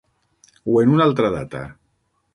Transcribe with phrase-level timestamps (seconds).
[0.73, 1.63] O en una altra data?